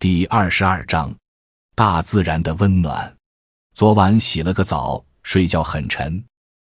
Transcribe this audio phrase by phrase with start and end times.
[0.00, 1.12] 第二十二章，
[1.74, 3.12] 大自然的温暖。
[3.74, 6.22] 昨晚洗了个澡，睡觉很沉。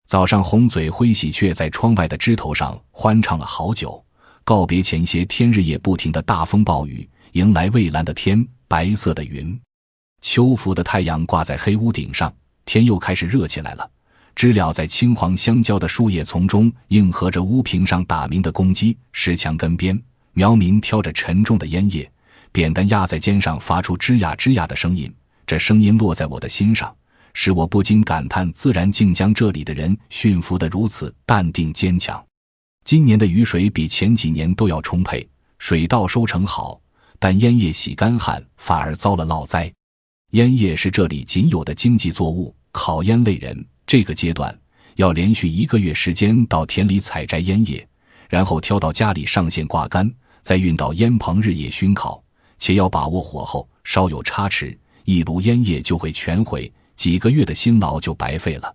[0.08, 4.04] 早上，红嘴灰喜鹊在窗外的枝头上欢唱了好久，
[4.44, 9.56] 告别前些天日夜不停的大风暴雨，迎来蔚蓝的天、白色的云。
[10.22, 12.34] 秋伏的太阳挂在黑屋顶上，
[12.66, 13.88] 天又开始热起来了。
[14.34, 20.02] 知了在青黄相交的树叶丛中应和着屋屏上打鸣的公鸡，石墙根边，
[20.34, 22.12] 苗民挑着沉重的烟叶。
[22.52, 25.14] 扁担压在肩上，发出吱呀吱呀的声音。
[25.48, 26.96] 这声音落在我的心上，
[27.34, 32.24] 使我不禁感叹：自然竟将这里的人驯服得如此淡定坚强。
[32.84, 35.28] 今年的雨水比前几年都要充沛，
[35.60, 36.80] 水稻收成好，
[37.20, 39.72] 但烟叶洗干旱反而遭了涝灾。
[40.32, 44.58] 烟叶是这里仅有的经济作物，烤烟类人这个阶段
[44.96, 47.86] 要连续一个月时间到田里采摘烟叶，
[48.30, 50.10] 然后挑到家里上线挂干，
[50.42, 52.24] 再运到烟棚日夜熏烤。
[52.62, 58.72] 且要把握火候，稍有差池，一炉烟叶就会全毁，几个月的辛劳就白费了。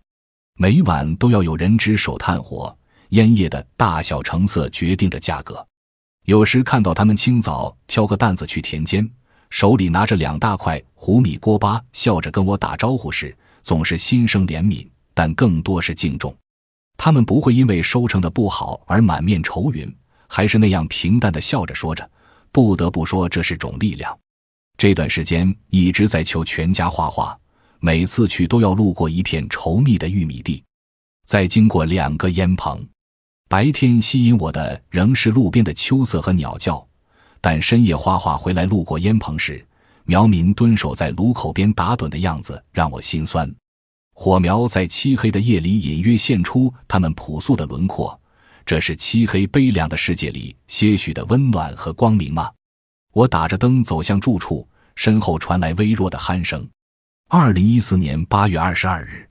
[0.59, 2.77] 每晚都要有人值守炭火，
[3.11, 5.65] 烟叶的大小成色决定着价格。
[6.25, 9.09] 有时看到他们清早挑个担子去田间，
[9.51, 16.37] 手里拿着两大块糊米锅巴，笑着跟我打招呼时，总是心生怜悯，但更多是敬重。
[16.97, 19.97] 他们不会因为收成的不好而满面愁云，
[20.27, 22.11] 还是那样平淡的笑着说着。
[22.57, 24.19] 不得不说，这是种力量。
[24.79, 27.39] 这段时间一直在求全家画画，
[27.81, 30.65] 每次去都要路过一片稠密的玉米地，
[31.27, 32.83] 再经过两个烟棚。
[33.47, 36.83] 白天吸引我的仍是路边的秋色和鸟叫，
[37.43, 39.63] 但深夜画画回来路过烟棚时，
[40.05, 43.55] 苗民蹲守在炉口边打盹的样子让我心酸。
[44.15, 48.19] 火苗在漆黑的夜里隐约现出他们朴素的轮廓。
[48.67, 52.51] 这是漆黑悲凉的世界里些许的温暖和光明吗？
[53.13, 56.69] 我打着灯走向住处，身后传来微弱的鼾声。
[57.29, 59.26] 二零一四年八月二十二日。